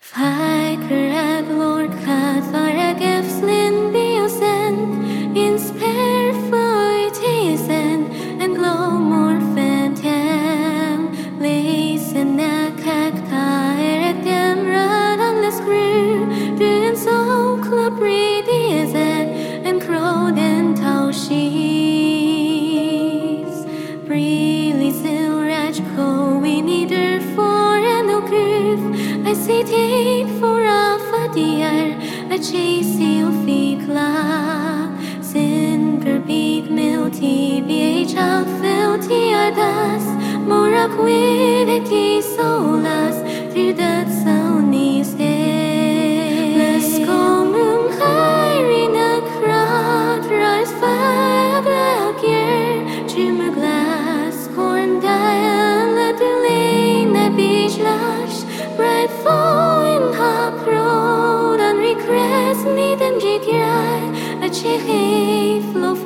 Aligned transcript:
发 0.00 0.29
a 32.34 32.38
chase 32.38 32.98
you 32.98 33.28
feel 33.44 33.80
la 33.96 34.10
sin 35.30 35.82
per 36.02 36.18
big 36.30 36.70
mil 36.70 37.10
ti 37.18 37.60
bi 37.68 38.04
cha 38.12 38.28
fil 38.60 38.92
ti 39.06 39.20
adas 39.44 40.06
mora 40.50 40.84
quide 40.96 41.76
ti 41.90 42.04
solas 42.34 43.16
ti 43.52 43.64
dat 43.80 44.08
sonis 44.22 45.10
de 45.20 45.36
les 46.60 46.88
comum 47.08 47.82
hirin 47.98 48.96
a 49.10 49.12
crowd 49.34 50.22
rise 50.40 50.74
fire 50.80 52.12
gear 52.22 52.74
to 53.12 53.24
a 53.48 53.50
glass 53.58 54.36
corn 54.56 54.90
dial 55.06 55.86
let 56.00 56.16
the 56.24 56.32
lane 56.46 57.12
the 57.20 57.28
beach 57.38 57.78
lush 57.88 58.38
bright 58.76 59.12
for 59.22 59.49
chérie, 64.62 65.62
flot 65.72 65.96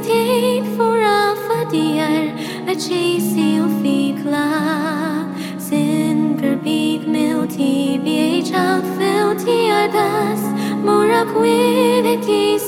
waiting 0.00 0.76
for 0.76 1.00
Alpha 1.00 1.70
Dear, 1.70 2.34
a 2.66 2.74
chase 2.74 3.32
of 3.58 3.70
Fikla. 3.82 5.60
Sinker 5.60 6.56
beat 6.56 7.06
milty, 7.06 7.98
the 7.98 8.18
age 8.18 8.52
of 8.52 8.82
filthy, 8.96 9.68
a 9.68 9.88
dust, 9.88 10.44
more 10.78 11.10
a 11.10 11.24
quiddity. 11.32 12.58